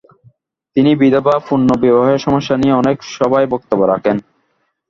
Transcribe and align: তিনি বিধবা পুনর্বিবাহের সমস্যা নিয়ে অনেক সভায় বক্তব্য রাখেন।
তিনি 0.75 0.91
বিধবা 0.95 1.35
পুনর্বিবাহের 1.47 2.19
সমস্যা 2.19 2.55
নিয়ে 2.57 2.77
অনেক 2.81 2.97
সভায় 3.13 3.47
বক্তব্য 3.53 3.81
রাখেন। 3.85 4.17